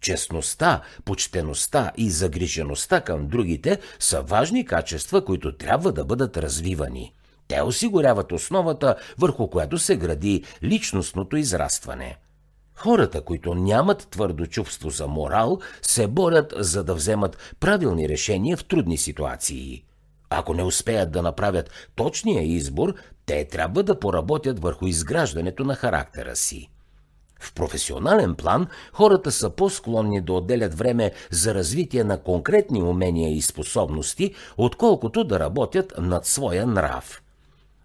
Честността, 0.00 0.82
почтеността 1.04 1.92
и 1.96 2.10
загрижеността 2.10 3.00
към 3.00 3.28
другите 3.28 3.78
са 3.98 4.22
важни 4.22 4.64
качества, 4.64 5.24
които 5.24 5.56
трябва 5.56 5.92
да 5.92 6.04
бъдат 6.04 6.36
развивани. 6.36 7.14
Те 7.48 7.62
осигуряват 7.62 8.32
основата, 8.32 8.96
върху 9.18 9.50
която 9.50 9.78
се 9.78 9.96
гради 9.96 10.44
личностното 10.62 11.36
израстване– 11.36 12.16
Хората, 12.74 13.20
които 13.20 13.54
нямат 13.54 14.08
твърдо 14.10 14.46
чувство 14.46 14.90
за 14.90 15.06
морал, 15.06 15.58
се 15.82 16.06
борят 16.06 16.54
за 16.56 16.84
да 16.84 16.94
вземат 16.94 17.54
правилни 17.60 18.08
решения 18.08 18.56
в 18.56 18.64
трудни 18.64 18.98
ситуации. 18.98 19.84
Ако 20.30 20.54
не 20.54 20.62
успеят 20.62 21.12
да 21.12 21.22
направят 21.22 21.70
точния 21.94 22.42
избор, 22.42 22.94
те 23.26 23.44
трябва 23.44 23.82
да 23.82 23.98
поработят 23.98 24.60
върху 24.60 24.86
изграждането 24.86 25.64
на 25.64 25.74
характера 25.74 26.36
си. 26.36 26.68
В 27.40 27.54
професионален 27.54 28.34
план 28.34 28.66
хората 28.92 29.32
са 29.32 29.50
по-склонни 29.50 30.20
да 30.20 30.32
отделят 30.32 30.74
време 30.74 31.12
за 31.30 31.54
развитие 31.54 32.04
на 32.04 32.22
конкретни 32.22 32.82
умения 32.82 33.36
и 33.36 33.42
способности, 33.42 34.34
отколкото 34.56 35.24
да 35.24 35.40
работят 35.40 35.92
над 35.98 36.26
своя 36.26 36.66
нрав. 36.66 37.22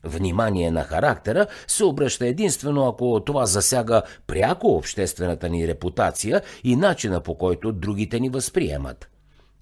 Внимание 0.03 0.71
на 0.71 0.83
характера 0.83 1.47
се 1.67 1.83
обръща 1.83 2.27
единствено 2.27 2.87
ако 2.87 3.23
това 3.25 3.45
засяга 3.45 4.01
пряко 4.27 4.67
обществената 4.67 5.49
ни 5.49 5.67
репутация 5.67 6.41
и 6.63 6.75
начина 6.75 7.21
по 7.21 7.37
който 7.37 7.71
другите 7.71 8.19
ни 8.19 8.29
възприемат. 8.29 9.09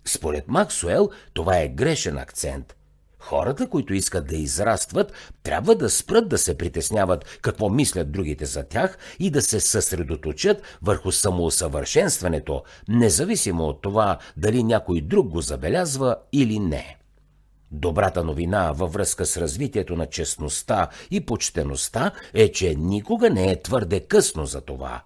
Според 0.05 0.47
Максуел 0.47 1.09
това 1.33 1.57
е 1.57 1.67
грешен 1.67 2.17
акцент. 2.17 2.75
Хората, 3.19 3.69
които 3.69 3.93
искат 3.93 4.27
да 4.27 4.35
израстват, 4.35 5.13
трябва 5.43 5.75
да 5.75 5.89
спрат 5.89 6.29
да 6.29 6.37
се 6.37 6.57
притесняват 6.57 7.39
какво 7.41 7.69
мислят 7.69 8.11
другите 8.11 8.45
за 8.45 8.63
тях 8.63 8.97
и 9.19 9.29
да 9.29 9.41
се 9.41 9.59
съсредоточат 9.59 10.61
върху 10.81 11.11
самоусъвършенстването, 11.11 12.63
независимо 12.87 13.63
от 13.63 13.81
това 13.81 14.17
дали 14.37 14.63
някой 14.63 15.01
друг 15.01 15.27
го 15.27 15.41
забелязва 15.41 16.15
или 16.33 16.59
не. 16.59 16.97
Добрата 17.77 18.23
новина 18.23 18.71
във 18.71 18.93
връзка 18.93 19.25
с 19.25 19.37
развитието 19.37 19.95
на 19.95 20.05
честността 20.05 20.89
и 21.11 21.25
почтеността 21.25 22.11
е, 22.33 22.51
че 22.51 22.75
никога 22.75 23.29
не 23.29 23.51
е 23.51 23.61
твърде 23.61 23.99
късно 23.99 24.45
за 24.45 24.61
това. 24.61 25.03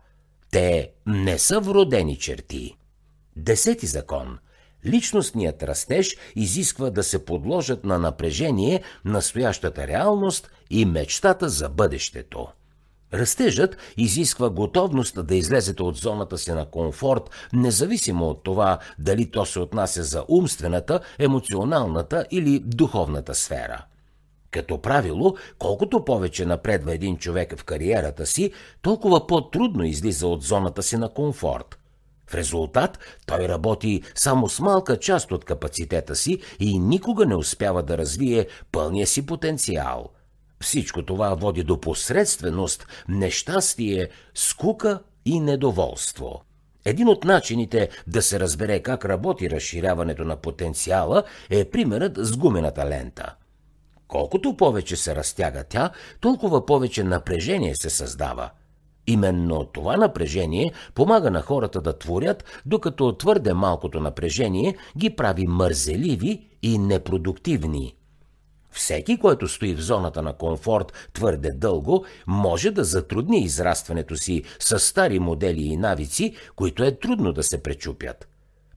Те 0.51 0.91
не 1.05 1.39
са 1.39 1.59
вродени 1.59 2.17
черти. 2.17 2.77
Десети 3.35 3.85
закон. 3.85 4.37
Личностният 4.85 5.63
растеж 5.63 6.17
изисква 6.35 6.89
да 6.89 7.03
се 7.03 7.25
подложат 7.25 7.83
на 7.83 7.99
напрежение 7.99 8.83
настоящата 9.05 9.87
реалност 9.87 10.51
и 10.69 10.85
мечтата 10.85 11.49
за 11.49 11.69
бъдещето. 11.69 12.47
Растежът 13.13 13.77
изисква 13.97 14.49
готовност 14.49 15.25
да 15.25 15.35
излезете 15.35 15.83
от 15.83 15.95
зоната 15.95 16.37
си 16.37 16.51
на 16.51 16.65
комфорт, 16.65 17.29
независимо 17.53 18.27
от 18.27 18.43
това 18.43 18.79
дали 18.99 19.31
то 19.31 19.45
се 19.45 19.59
отнася 19.59 20.03
за 20.03 20.25
умствената, 20.27 20.99
емоционалната 21.19 22.25
или 22.31 22.59
духовната 22.59 23.35
сфера. 23.35 23.85
Като 24.51 24.81
правило, 24.81 25.35
колкото 25.59 26.05
повече 26.05 26.45
напредва 26.45 26.93
един 26.93 27.17
човек 27.17 27.59
в 27.59 27.63
кариерата 27.63 28.25
си, 28.25 28.51
толкова 28.81 29.27
по-трудно 29.27 29.83
излиза 29.83 30.27
от 30.27 30.43
зоната 30.43 30.83
си 30.83 30.97
на 30.97 31.09
комфорт. 31.09 31.79
В 32.27 32.35
резултат 32.35 32.99
той 33.25 33.47
работи 33.47 34.01
само 34.15 34.49
с 34.49 34.59
малка 34.59 34.99
част 34.99 35.31
от 35.31 35.45
капацитета 35.45 36.15
си 36.15 36.37
и 36.59 36.79
никога 36.79 37.25
не 37.25 37.35
успява 37.35 37.83
да 37.83 37.97
развие 37.97 38.47
пълния 38.71 39.07
си 39.07 39.25
потенциал– 39.25 40.09
всичко 40.61 41.05
това 41.05 41.35
води 41.35 41.63
до 41.63 41.81
посредственост, 41.81 42.87
нещастие, 43.09 44.09
скука 44.35 44.99
и 45.25 45.39
недоволство. 45.39 46.41
Един 46.85 47.07
от 47.07 47.23
начините 47.23 47.89
да 48.07 48.21
се 48.21 48.39
разбере 48.39 48.79
как 48.79 49.05
работи 49.05 49.49
разширяването 49.49 50.23
на 50.23 50.35
потенциала 50.35 51.23
е 51.49 51.65
примерът 51.65 52.17
с 52.17 52.37
гумената 52.37 52.85
лента. 52.89 53.35
Колкото 54.07 54.57
повече 54.57 54.95
се 54.95 55.15
разтяга 55.15 55.63
тя, 55.63 55.89
толкова 56.19 56.65
повече 56.65 57.03
напрежение 57.03 57.75
се 57.75 57.89
създава. 57.89 58.49
Именно 59.07 59.65
това 59.65 59.97
напрежение 59.97 60.71
помага 60.95 61.31
на 61.31 61.41
хората 61.41 61.81
да 61.81 61.97
творят, 61.97 62.43
докато 62.65 63.17
твърде 63.17 63.53
малкото 63.53 63.99
напрежение 63.99 64.75
ги 64.97 65.09
прави 65.09 65.47
мързеливи 65.47 66.47
и 66.61 66.77
непродуктивни. 66.77 67.95
Всеки, 68.71 69.17
който 69.17 69.47
стои 69.47 69.75
в 69.75 69.81
зоната 69.81 70.21
на 70.21 70.33
комфорт 70.33 71.09
твърде 71.13 71.51
дълго, 71.51 72.05
може 72.27 72.71
да 72.71 72.83
затрудни 72.83 73.43
израстването 73.43 74.17
си 74.17 74.43
с 74.59 74.79
стари 74.79 75.19
модели 75.19 75.63
и 75.63 75.77
навици, 75.77 76.35
които 76.55 76.83
е 76.83 76.99
трудно 76.99 77.33
да 77.33 77.43
се 77.43 77.63
пречупят. 77.63 78.27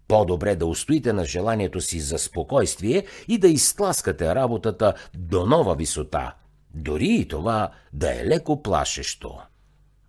По-добре 0.09 0.57
да 0.57 0.67
устоите 0.67 1.13
на 1.13 1.25
желанието 1.25 1.81
си 1.81 2.01
за 2.01 2.19
спокойствие 2.19 3.07
и 3.29 3.39
да 3.39 3.49
изтласкате 3.49 4.35
работата 4.35 4.95
до 5.15 5.47
нова 5.47 5.75
висота, 5.75 6.35
дори 6.75 7.09
и 7.09 7.29
това 7.29 7.71
да 7.93 8.21
е 8.21 8.27
леко 8.27 8.63
плашещо. 8.63 9.39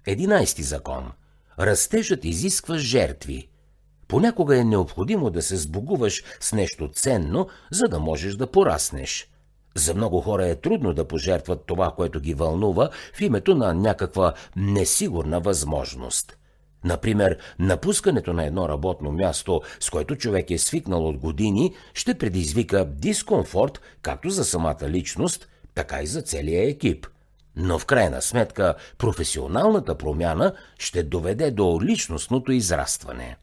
Единайсти 0.05 0.63
закон. 0.63 1.11
Растежът 1.59 2.25
изисква 2.25 2.77
жертви. 2.77 3.49
Понякога 4.07 4.57
е 4.57 4.63
необходимо 4.63 5.29
да 5.29 5.41
се 5.41 5.57
сбогуваш 5.57 6.23
с 6.39 6.53
нещо 6.53 6.89
ценно, 6.93 7.47
за 7.71 7.85
да 7.87 7.99
можеш 7.99 8.35
да 8.35 8.51
пораснеш. 8.51 9.32
За 9.75 9.93
много 9.93 10.21
хора 10.21 10.47
е 10.47 10.55
трудно 10.55 10.93
да 10.93 11.07
пожертват 11.07 11.63
това, 11.65 11.91
което 11.91 12.19
ги 12.19 12.33
вълнува, 12.33 12.89
в 13.13 13.21
името 13.21 13.55
на 13.55 13.73
някаква 13.73 14.33
несигурна 14.55 15.39
възможност. 15.39 16.37
Например, 16.83 17.37
напускането 17.59 18.33
на 18.33 18.45
едно 18.45 18.69
работно 18.69 19.11
място, 19.11 19.61
с 19.79 19.89
което 19.89 20.15
човек 20.15 20.51
е 20.51 20.57
свикнал 20.57 21.07
от 21.07 21.17
години, 21.17 21.73
ще 21.93 22.17
предизвика 22.17 22.85
дискомфорт 22.85 23.81
както 24.01 24.29
за 24.29 24.45
самата 24.45 24.89
личност, 24.89 25.47
така 25.75 26.01
и 26.01 26.07
за 26.07 26.21
целия 26.21 26.69
екип. 26.69 27.07
Но 27.55 27.79
в 27.79 27.85
крайна 27.85 28.21
сметка 28.21 28.75
професионалната 28.97 29.95
промяна 29.95 30.53
ще 30.79 31.03
доведе 31.03 31.51
до 31.51 31.79
личностното 31.81 32.51
израстване. 32.51 33.37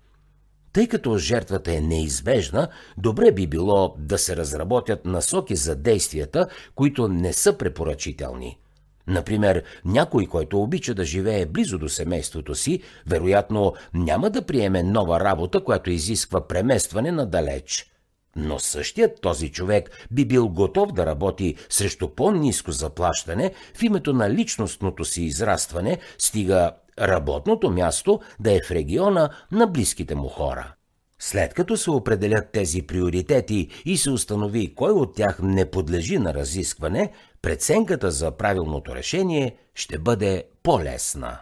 Тъй 0.73 0.89
като 0.89 1.19
жертвата 1.19 1.73
е 1.73 1.81
неизбежна, 1.81 2.69
добре 2.99 3.33
би 3.33 3.47
било 3.47 3.95
да 3.99 4.19
се 4.19 4.37
разработят 4.37 5.05
насоки 5.05 5.57
за 5.57 5.77
действията, 5.77 6.47
които 6.75 7.09
не 7.09 7.33
са 7.33 7.59
препоръчителни. 7.59 8.59
Например, 9.07 9.63
някой, 9.85 10.27
който 10.27 10.63
обича 10.63 10.95
да 10.95 11.05
живее 11.05 11.47
близо 11.47 11.79
до 11.79 11.89
семейството 11.89 12.55
си, 12.55 12.83
вероятно 13.07 13.75
няма 13.95 14.31
да 14.31 14.43
приеме 14.43 14.83
нова 14.83 15.21
работа, 15.21 15.65
която 15.65 15.91
изисква 15.91 16.49
преместване 16.49 17.13
надалеч. 17.13 17.90
Но 18.37 18.59
същият 18.59 19.21
този 19.21 19.53
човек 19.53 20.07
би 20.11 20.25
бил 20.25 20.49
готов 20.49 20.93
да 20.93 21.07
работи 21.07 21.55
срещу 21.69 22.09
по-низко 22.09 22.73
заплащане 22.73 23.53
в 23.75 23.83
името 23.83 24.13
на 24.13 24.31
личностното 24.31 25.05
си 25.05 25.23
израстване, 25.23 25.99
стига 26.19 26.73
работното 26.99 27.71
място 27.71 28.21
да 28.41 28.53
е 28.53 28.61
в 28.69 28.71
региона 28.71 29.31
на 29.53 29.67
близките 29.67 30.15
му 30.15 30.29
хора. 30.29 30.75
След 31.23 31.55
като 31.55 31.77
се 31.77 31.91
определят 31.91 32.53
тези 32.53 32.83
приоритети 32.83 33.69
и 33.85 33.97
се 33.97 34.11
установи 34.11 34.75
кой 34.75 34.93
от 34.93 35.15
тях 35.15 35.39
не 35.43 35.71
подлежи 35.71 36.19
на 36.19 36.35
разискване, 36.35 37.13
преценката 37.43 38.11
за 38.11 38.31
правилното 38.31 38.95
решение 38.95 39.57
ще 39.75 39.99
бъде 39.99 40.45
по-лесна. 40.63 41.39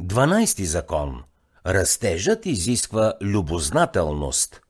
12 0.00 0.62
закон. 0.62 1.22
Растежът 1.66 2.46
изисква 2.46 3.14
любознателност. 3.22 4.60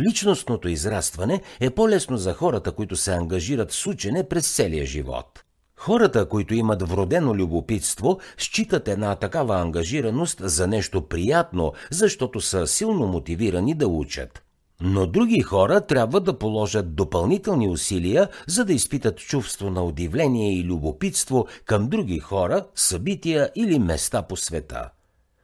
Личностното 0.00 0.68
израстване 0.68 1.42
е 1.60 1.70
по-лесно 1.70 2.16
за 2.16 2.32
хората, 2.32 2.72
които 2.72 2.96
се 2.96 3.12
ангажират 3.12 3.72
с 3.72 3.86
учене 3.86 4.28
през 4.28 4.56
целия 4.56 4.86
живот. 4.86 5.44
Хората, 5.76 6.28
които 6.28 6.54
имат 6.54 6.88
вродено 6.88 7.34
любопитство, 7.34 8.18
считат 8.38 8.88
една 8.88 9.14
такава 9.14 9.60
ангажираност 9.60 10.38
за 10.40 10.66
нещо 10.66 11.08
приятно, 11.08 11.72
защото 11.90 12.40
са 12.40 12.66
силно 12.66 13.06
мотивирани 13.06 13.74
да 13.74 13.88
учат. 13.88 14.42
Но 14.80 15.06
други 15.06 15.40
хора 15.40 15.80
трябва 15.80 16.20
да 16.20 16.38
положат 16.38 16.94
допълнителни 16.94 17.68
усилия, 17.68 18.28
за 18.46 18.64
да 18.64 18.72
изпитат 18.72 19.18
чувство 19.18 19.70
на 19.70 19.84
удивление 19.84 20.58
и 20.58 20.64
любопитство 20.64 21.46
към 21.64 21.88
други 21.88 22.18
хора, 22.18 22.66
събития 22.74 23.50
или 23.54 23.78
места 23.78 24.22
по 24.22 24.36
света. 24.36 24.90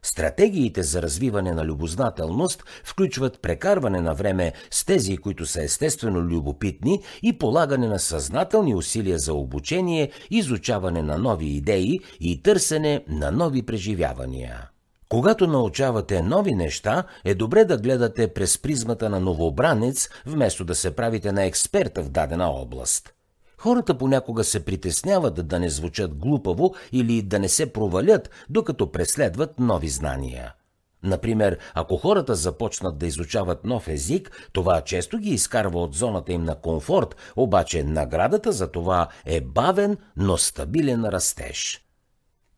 Стратегиите 0.07 0.83
за 0.83 1.03
развиване 1.03 1.53
на 1.53 1.65
любознателност 1.65 2.65
включват 2.85 3.43
прекарване 3.43 4.01
на 4.01 4.15
време 4.15 4.53
с 4.71 4.85
тези, 4.85 5.17
които 5.17 5.47
са 5.47 5.63
естествено 5.63 6.21
любопитни 6.21 7.03
и 7.23 7.39
полагане 7.39 7.89
на 7.89 7.99
съзнателни 7.99 8.75
усилия 8.75 9.19
за 9.19 9.35
обучение, 9.35 10.11
изучаване 10.31 11.03
на 11.03 11.19
нови 11.19 11.47
идеи 11.47 12.01
и 12.21 12.43
търсене 12.43 13.05
на 13.09 13.31
нови 13.31 13.63
преживявания. 13.63 14.71
Когато 15.09 15.47
научавате 15.47 16.23
нови 16.23 16.55
неща, 16.55 17.05
е 17.25 17.35
добре 17.35 17.65
да 17.65 17.79
гледате 17.79 18.29
през 18.29 18.59
призмата 18.59 19.11
на 19.11 19.21
новобранец, 19.21 20.09
вместо 20.27 20.65
да 20.65 20.75
се 20.75 20.97
правите 20.97 21.33
на 21.33 21.45
експерта 21.45 22.03
в 22.03 22.09
дадена 22.09 22.51
област. 22.51 23.16
Хората 23.67 23.99
понякога 23.99 24.45
се 24.45 24.65
притесняват 24.65 25.49
да 25.49 25.61
не 25.61 25.71
звучат 25.71 26.15
глупаво 26.15 26.75
или 26.93 27.23
да 27.23 27.39
не 27.39 27.49
се 27.49 27.73
провалят, 27.73 28.31
докато 28.51 28.93
преследват 28.93 29.61
нови 29.61 29.89
знания. 29.89 30.55
Например, 31.03 31.59
ако 31.75 31.97
хората 31.97 32.35
започнат 32.35 32.99
да 32.99 33.07
изучават 33.07 33.65
нов 33.65 33.89
език, 33.89 34.49
това 34.53 34.81
често 34.81 35.19
ги 35.19 35.31
изкарва 35.31 35.83
от 35.83 35.95
зоната 35.95 36.33
им 36.33 36.45
на 36.45 36.55
комфорт, 36.55 37.17
обаче 37.37 37.85
наградата 37.85 38.53
за 38.53 38.73
това 38.73 39.09
е 39.25 39.41
бавен, 39.41 39.97
но 40.17 40.37
стабилен 40.37 41.05
растеж. 41.05 41.85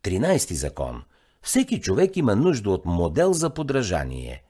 13 0.02 0.54
закон. 0.54 1.02
Всеки 1.42 1.80
човек 1.80 2.16
има 2.16 2.36
нужда 2.36 2.70
от 2.70 2.86
модел 2.86 3.32
за 3.32 3.50
подражание. 3.50 4.42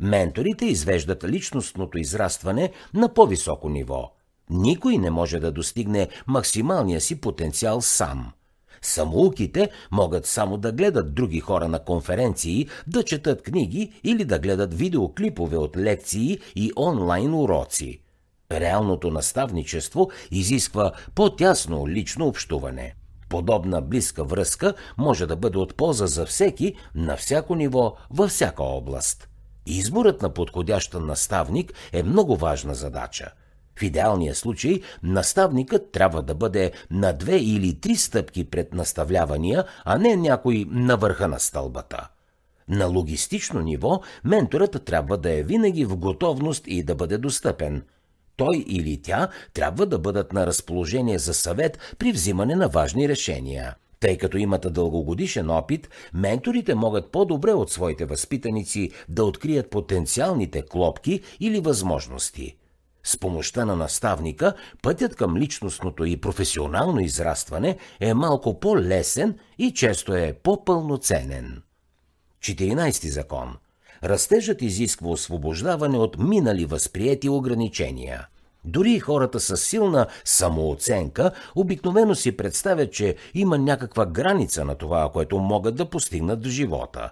Менторите 0.00 0.66
извеждат 0.66 1.24
личностното 1.24 1.98
израстване 1.98 2.72
на 2.94 3.14
по-високо 3.14 3.68
ниво– 3.68 4.12
никой 4.50 4.98
не 4.98 5.10
може 5.10 5.38
да 5.38 5.52
достигне 5.52 6.08
максималния 6.26 7.00
си 7.00 7.20
потенциал 7.20 7.80
сам. 7.80 8.32
Самоуките 8.82 9.70
могат 9.90 10.26
само 10.26 10.56
да 10.56 10.72
гледат 10.72 11.14
други 11.14 11.40
хора 11.40 11.68
на 11.68 11.84
конференции, 11.84 12.68
да 12.86 13.02
четат 13.02 13.42
книги 13.42 13.92
или 14.04 14.24
да 14.24 14.38
гледат 14.38 14.74
видеоклипове 14.74 15.56
от 15.56 15.76
лекции 15.76 16.38
и 16.56 16.72
онлайн 16.76 17.34
уроци. 17.34 18.00
Реалното 18.52 19.10
наставничество 19.10 20.10
изисква 20.30 20.92
по-тясно 21.14 21.88
лично 21.88 22.26
общуване. 22.26 22.94
Подобна 23.28 23.82
близка 23.82 24.24
връзка 24.24 24.74
може 24.98 25.26
да 25.26 25.36
бъде 25.36 25.58
от 25.58 25.74
полза 25.74 26.06
за 26.06 26.26
всеки, 26.26 26.74
на 26.94 27.16
всяко 27.16 27.54
ниво, 27.54 27.96
във 28.10 28.30
всяка 28.30 28.62
област. 28.62 29.28
Изборът 29.66 30.22
на 30.22 30.34
подходящ 30.34 30.94
наставник 30.94 31.72
е 31.92 32.02
много 32.02 32.36
важна 32.36 32.74
задача– 32.74 33.30
в 33.78 33.82
идеалния 33.82 34.34
случай 34.34 34.80
наставникът 35.02 35.92
трябва 35.92 36.22
да 36.22 36.34
бъде 36.34 36.72
на 36.90 37.12
две 37.12 37.36
или 37.36 37.80
три 37.80 37.96
стъпки 37.96 38.44
пред 38.44 38.74
наставлявания, 38.74 39.64
а 39.84 39.98
не 39.98 40.16
някой 40.16 40.66
на 40.70 40.96
върха 40.96 41.28
на 41.28 41.40
стълбата. 41.40 42.08
На 42.68 42.86
логистично 42.86 43.60
ниво 43.60 44.00
менторът 44.24 44.84
трябва 44.84 45.18
да 45.18 45.32
е 45.32 45.42
винаги 45.42 45.84
в 45.84 45.96
готовност 45.96 46.64
и 46.66 46.82
да 46.82 46.94
бъде 46.94 47.18
достъпен. 47.18 47.82
Той 48.36 48.64
или 48.66 49.02
тя 49.02 49.28
трябва 49.54 49.86
да 49.86 49.98
бъдат 49.98 50.32
на 50.32 50.46
разположение 50.46 51.18
за 51.18 51.34
съвет 51.34 51.78
при 51.98 52.12
взимане 52.12 52.54
на 52.54 52.68
важни 52.68 53.08
решения. 53.08 53.74
Тъй 54.00 54.18
като 54.18 54.36
имат 54.36 54.72
дългогодишен 54.72 55.50
опит, 55.50 55.88
менторите 56.14 56.74
могат 56.74 57.12
по-добре 57.12 57.52
от 57.52 57.70
своите 57.70 58.04
възпитаници 58.04 58.90
да 59.08 59.24
открият 59.24 59.70
потенциалните 59.70 60.62
клопки 60.62 61.20
или 61.40 61.60
възможности– 61.60 62.56
с 63.06 63.18
помощта 63.18 63.64
на 63.64 63.76
наставника, 63.76 64.54
пътят 64.82 65.16
към 65.16 65.36
личностното 65.36 66.04
и 66.04 66.16
професионално 66.16 67.00
израстване 67.00 67.76
е 68.00 68.14
малко 68.14 68.60
по-лесен 68.60 69.38
и 69.58 69.74
често 69.74 70.14
е 70.14 70.32
по-пълноценен. 70.42 71.62
14 72.40 73.08
закон. 73.08 73.56
Растежът 74.04 74.62
изисква 74.62 75.10
освобождаване 75.10 75.98
от 75.98 76.18
минали 76.18 76.66
възприети 76.66 77.28
ограничения. 77.28 78.26
Дори 78.64 78.98
хората 78.98 79.40
с 79.40 79.56
силна 79.56 80.06
самооценка 80.24 81.30
обикновено 81.54 82.14
си 82.14 82.36
представят, 82.36 82.92
че 82.92 83.16
има 83.34 83.58
някаква 83.58 84.06
граница 84.06 84.64
на 84.64 84.74
това, 84.74 85.10
което 85.12 85.38
могат 85.38 85.76
да 85.76 85.90
постигнат 85.90 86.46
в 86.46 86.48
живота. 86.48 87.10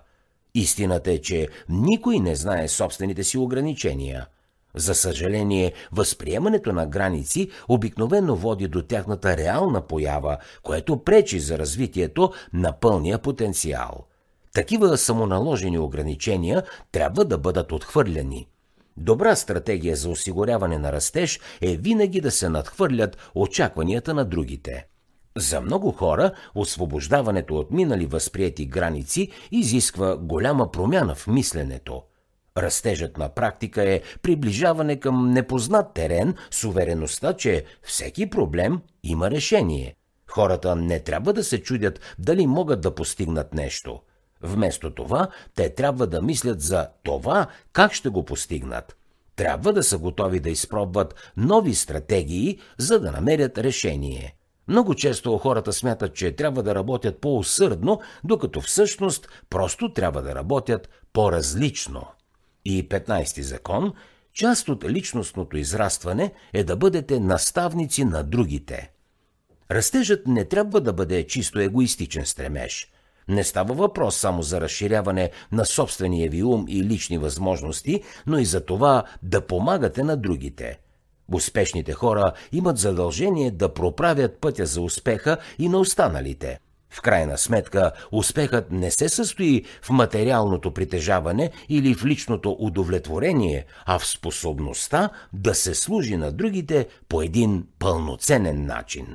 Истината 0.55 1.13
е, 1.13 1.19
че 1.19 1.49
никой 1.69 2.19
не 2.19 2.35
знае 2.35 2.69
собствените 2.69 3.25
си 3.25 3.39
ограничения– 3.39 4.27
за 4.75 4.95
съжаление, 4.95 5.73
възприемането 5.93 6.73
на 6.73 6.87
граници 6.87 7.51
обикновено 7.69 8.37
води 8.37 8.69
до 8.69 8.83
тяхната 8.83 9.37
реална 9.37 9.81
поява, 9.81 10.37
което 10.63 10.97
пречи 10.97 11.41
за 11.41 11.59
развитието 11.59 12.33
на 12.53 12.73
пълния 12.73 13.19
потенциал. 13.19 14.07
Такива 14.55 14.99
самоналожени 14.99 15.79
ограничения 15.79 16.63
трябва 16.93 17.25
да 17.25 17.39
бъдат 17.39 17.73
отхвърляни. 17.73 18.49
Добра 18.97 19.37
стратегия 19.37 19.97
за 19.97 20.11
осигуряване 20.11 20.79
на 20.79 20.93
растеж 20.93 21.41
е 21.61 21.77
винаги 21.77 22.21
да 22.21 22.31
се 22.31 22.49
надхвърлят 22.49 23.31
очакванията 23.35 24.15
на 24.15 24.25
другите. 24.25 24.87
За 25.37 25.61
много 25.61 25.93
хора 25.93 26.33
освобождаването 26.55 27.57
от 27.57 27.71
минали 27.71 28.07
възприяти 28.07 28.67
граници 28.67 29.31
изисква 29.51 30.17
голяма 30.17 30.71
промяна 30.71 31.15
в 31.15 31.27
мисленето. 31.27 32.03
Растежът 32.59 33.19
на 33.19 33.29
практика 33.29 33.83
е 33.83 34.01
приближаване 34.23 35.01
към 35.01 35.31
непознат 35.31 35.95
терен 35.95 36.35
с 36.51 36.65
увереността, 36.65 37.33
че 37.33 37.65
всеки 37.83 38.31
проблем 38.31 38.81
има 39.03 39.31
решение. 39.31 39.97
Хората 40.27 40.77
не 40.77 41.01
трябва 41.01 41.33
да 41.33 41.45
се 41.45 41.63
чудят 41.63 42.01
дали 42.19 42.47
могат 42.47 42.81
да 42.81 42.95
постигнат 42.95 43.55
нещо. 43.55 44.01
Вместо 44.43 44.95
това, 44.95 45.29
те 45.55 45.75
трябва 45.75 46.07
да 46.07 46.23
мислят 46.23 46.61
за 46.61 46.89
това 47.03 47.47
как 47.73 47.93
ще 47.93 48.09
го 48.09 48.25
постигнат. 48.25 48.97
Трябва 49.37 49.73
да 49.73 49.83
са 49.83 49.99
готови 49.99 50.41
да 50.41 50.51
изпробват 50.51 51.33
нови 51.37 51.75
стратегии, 51.75 52.59
за 52.79 53.01
да 53.01 53.13
намерят 53.13 53.59
решение. 53.59 54.37
Много 54.69 54.95
често 54.95 55.39
хората 55.39 55.73
смятат, 55.73 56.15
че 56.15 56.33
трябва 56.33 56.63
да 56.63 56.75
работят 56.75 57.21
по-усърдно, 57.21 58.01
докато 58.25 58.61
всъщност 58.61 59.29
просто 59.51 59.93
трябва 59.93 60.23
да 60.23 60.35
работят 60.35 60.89
по-различно. 61.13 62.07
И 62.65 62.89
15-ти 62.89 63.43
закон 63.43 63.93
част 64.33 64.69
от 64.69 64.85
личностното 64.85 65.57
израстване 65.57 66.33
е 66.53 66.65
да 66.65 66.77
бъдете 66.77 67.21
наставници 67.21 68.05
на 68.05 68.25
другите. 68.25 68.91
Растежът 69.71 70.27
не 70.27 70.45
трябва 70.45 70.81
да 70.81 70.93
бъде 70.93 71.27
чисто 71.27 71.61
егоистичен 71.61 72.27
стремеж. 72.27 72.89
Не 73.29 73.45
става 73.45 73.75
въпрос 73.75 74.17
само 74.17 74.43
за 74.43 74.61
разширяване 74.61 75.31
на 75.53 75.65
собствения 75.65 76.31
ви 76.31 76.43
ум 76.43 76.65
и 76.69 76.83
лични 76.83 77.19
възможности, 77.19 78.03
но 78.27 78.39
и 78.39 78.45
за 78.45 78.65
това 78.65 79.05
да 79.23 79.47
помагате 79.47 80.03
на 80.03 80.17
другите– 80.17 80.79
Успешните 81.33 81.93
хора 81.93 82.33
имат 82.53 82.79
задължение 82.79 83.51
да 83.51 83.75
проправят 83.75 84.39
пътя 84.41 84.67
за 84.67 84.81
успеха 84.81 85.37
и 85.59 85.69
на 85.69 85.79
останалите. 85.79 86.61
В 86.95 87.01
крайна 87.01 87.39
сметка, 87.39 87.93
успехът 88.13 88.71
не 88.71 88.91
се 88.91 89.09
състои 89.09 89.65
в 89.83 89.91
материалното 89.91 90.71
притежаване 90.71 91.51
или 91.69 91.95
в 91.95 92.05
личното 92.05 92.57
удовлетворение, 92.59 93.67
а 93.87 93.99
в 93.99 94.07
способността 94.07 95.11
да 95.33 95.55
се 95.55 95.75
служи 95.75 96.17
на 96.17 96.33
другите 96.33 96.87
по 97.09 97.23
един 97.23 97.67
пълноценен 97.79 98.67
начин. 98.67 99.07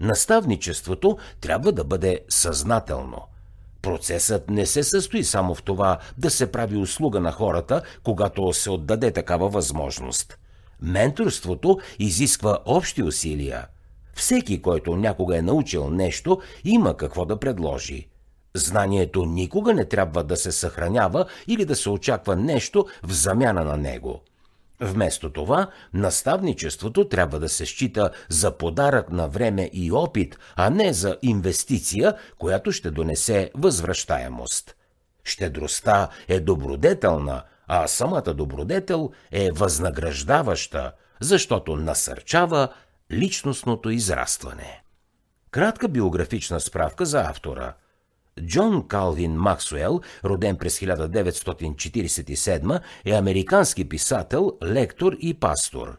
Наставничеството 0.00 1.18
трябва 1.40 1.72
да 1.72 1.84
бъде 1.84 2.20
съзнателно. 2.28 3.22
Процесът 3.82 4.50
не 4.50 4.66
се 4.66 4.82
състои 4.82 5.24
само 5.24 5.54
в 5.54 5.62
това 5.62 5.98
да 6.18 6.30
се 6.30 6.52
прави 6.52 6.76
услуга 6.76 7.20
на 7.20 7.32
хората, 7.32 7.82
когато 8.02 8.52
се 8.52 8.70
отдаде 8.70 9.10
такава 9.10 9.48
възможност– 9.48 10.38
Менторството 10.82 11.78
изисква 11.98 12.58
общи 12.66 13.02
усилия. 13.02 13.66
Всеки, 14.18 14.62
който 14.62 14.96
някога 14.96 15.38
е 15.38 15.42
научил 15.42 15.90
нещо, 15.90 16.40
има 16.64 16.96
какво 16.96 17.24
да 17.24 17.40
предложи. 17.40 18.08
Знанието 18.54 19.24
никога 19.24 19.74
не 19.74 19.84
трябва 19.84 20.24
да 20.24 20.36
се 20.36 20.52
съхранява 20.52 21.26
или 21.46 21.64
да 21.64 21.76
се 21.76 21.90
очаква 21.90 22.36
нещо 22.36 22.86
в 23.02 23.12
замяна 23.12 23.64
на 23.64 23.76
него. 23.76 24.20
Вместо 24.80 25.32
това, 25.32 25.70
наставничеството 25.94 27.08
трябва 27.08 27.38
да 27.38 27.48
се 27.48 27.66
счита 27.66 28.10
за 28.28 28.58
подарък 28.58 29.10
на 29.10 29.28
време 29.28 29.70
и 29.72 29.92
опит, 29.92 30.38
а 30.56 30.70
не 30.70 30.92
за 30.92 31.16
инвестиция, 31.22 32.14
която 32.38 32.72
ще 32.72 32.90
донесе 32.90 33.50
възвръщаемост. 33.54 34.76
Щедростта 35.24 36.08
е 36.28 36.40
добродетелна, 36.40 37.42
а 37.68 37.86
самата 37.86 38.34
добродетел 38.34 39.10
е 39.32 39.50
възнаграждаваща, 39.50 40.92
защото 41.20 41.76
насърчава 41.76 42.68
личностното 43.12 43.90
израстване. 43.90 44.82
Кратка 45.50 45.88
биографична 45.88 46.60
справка 46.60 47.06
за 47.06 47.20
автора. 47.20 47.74
Джон 48.40 48.88
Калвин 48.88 49.32
Максуел, 49.32 50.00
роден 50.24 50.56
през 50.56 50.80
1947, 50.80 52.80
е 53.04 53.12
американски 53.12 53.88
писател, 53.88 54.52
лектор 54.64 55.16
и 55.20 55.34
пастор. 55.34 55.98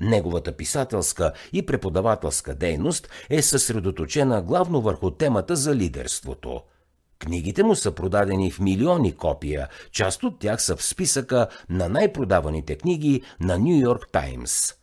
Неговата 0.00 0.56
писателска 0.56 1.32
и 1.52 1.66
преподавателска 1.66 2.54
дейност 2.54 3.08
е 3.30 3.42
съсредоточена 3.42 4.42
главно 4.42 4.80
върху 4.80 5.10
темата 5.10 5.56
за 5.56 5.74
лидерството– 5.74 6.62
Книгите 7.18 7.62
му 7.62 7.74
са 7.74 7.92
продадени 7.92 8.50
в 8.50 8.60
милиони 8.60 9.16
копия, 9.16 9.68
част 9.90 10.22
от 10.22 10.38
тях 10.38 10.62
са 10.62 10.76
в 10.76 10.82
списъка 10.82 11.48
на 11.68 11.88
най-продаваните 11.88 12.78
книги 12.78 13.22
на 13.40 13.58
Нью 13.58 13.80
Йорк 13.80 14.08
Таймс. 14.12 14.74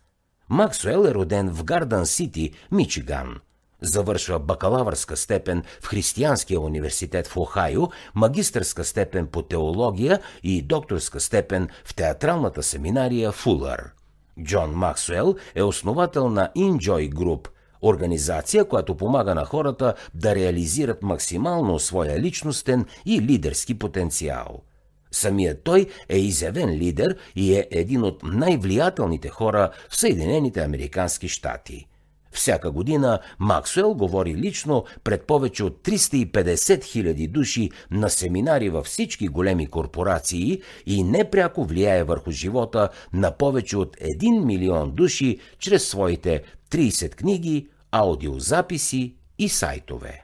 Максуел 0.50 1.06
е 1.08 1.14
роден 1.14 1.50
в 1.50 1.64
Гардън 1.64 2.06
Сити, 2.06 2.52
Мичиган. 2.72 3.36
Завършва 3.82 4.40
бакалавърска 4.40 5.18
степен 5.18 5.64
в 5.82 5.88
Християнския 5.88 6.60
университет 6.60 7.28
в 7.28 7.38
Охайо, 7.38 7.90
магистърска 8.16 8.84
степен 8.84 9.28
по 9.28 9.42
теология 9.42 10.20
и 10.44 10.62
докторска 10.62 11.20
степен 11.20 11.70
в 11.86 11.96
театралната 11.96 12.64
семинария 12.64 13.32
Фулър. 13.32 13.92
Джон 14.44 14.72
Максуел 14.72 15.36
е 15.56 15.64
основател 15.64 16.30
на 16.30 16.52
Enjoy 16.58 17.10
Group– 17.10 17.48
Организация, 17.84 18.66
която 18.66 18.98
помага 18.98 19.36
на 19.36 19.46
хората 19.46 19.94
да 20.14 20.36
реализират 20.36 21.04
максимално 21.04 21.80
своя 21.80 22.20
личностен 22.20 22.86
и 23.06 23.22
лидерски 23.22 23.80
потенциал. 23.80 24.62
Самият 25.14 25.64
той 25.64 25.88
е 26.10 26.18
изявен 26.18 26.70
лидер 26.70 27.18
и 27.36 27.56
е 27.56 27.68
един 27.72 28.04
от 28.04 28.24
най-влиятелните 28.24 29.30
хора 29.30 29.72
в 29.90 29.96
Съединените 29.96 30.64
Американски 30.64 31.28
щати. 31.28 31.88
Всяка 32.32 32.72
година 32.72 33.20
Максуел 33.40 33.94
говори 33.94 34.36
лично 34.36 34.86
пред 35.04 35.28
повече 35.28 35.64
от 35.64 35.84
350 35.84 36.84
хиляди 36.84 37.28
души 37.28 37.70
на 37.92 38.10
семинари 38.10 38.70
във 38.70 38.86
всички 38.86 39.28
големи 39.28 39.68
корпорации 39.68 40.62
и 40.86 41.04
непряко 41.04 41.66
влияе 41.66 42.04
върху 42.04 42.32
живота 42.32 42.90
на 43.14 43.32
повече 43.32 43.78
от 43.78 43.98
1 43.98 44.46
милион 44.46 44.92
души 44.92 45.40
чрез 45.60 45.88
своите 45.88 46.44
30 46.72 47.16
книги, 47.16 47.68
аудиозаписи 47.92 49.16
и 49.40 49.50
сайтове. 49.50 50.23